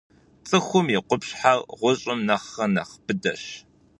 [0.47, 3.43] Цӏыхум и къупщхьэр гъущӀым нэхърэ нэхъ быдэщ.